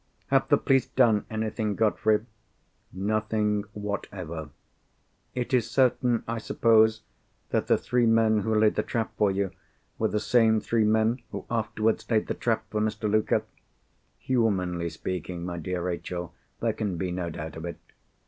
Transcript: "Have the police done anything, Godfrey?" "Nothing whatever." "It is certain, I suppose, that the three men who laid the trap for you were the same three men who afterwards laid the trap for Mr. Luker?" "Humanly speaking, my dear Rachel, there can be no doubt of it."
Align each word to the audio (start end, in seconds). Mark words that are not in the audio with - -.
"Have 0.29 0.47
the 0.47 0.57
police 0.57 0.87
done 0.87 1.25
anything, 1.29 1.75
Godfrey?" 1.75 2.25
"Nothing 2.91 3.65
whatever." 3.73 4.49
"It 5.35 5.53
is 5.53 5.69
certain, 5.69 6.23
I 6.27 6.39
suppose, 6.39 7.03
that 7.51 7.67
the 7.67 7.77
three 7.77 8.07
men 8.07 8.39
who 8.39 8.55
laid 8.55 8.73
the 8.73 8.81
trap 8.81 9.13
for 9.15 9.29
you 9.29 9.51
were 9.99 10.07
the 10.07 10.19
same 10.19 10.59
three 10.59 10.85
men 10.85 11.21
who 11.31 11.45
afterwards 11.51 12.09
laid 12.09 12.25
the 12.25 12.33
trap 12.33 12.63
for 12.71 12.81
Mr. 12.81 13.07
Luker?" 13.07 13.43
"Humanly 14.17 14.89
speaking, 14.89 15.45
my 15.45 15.59
dear 15.59 15.83
Rachel, 15.83 16.33
there 16.61 16.73
can 16.73 16.97
be 16.97 17.11
no 17.11 17.29
doubt 17.29 17.55
of 17.55 17.65
it." 17.65 17.77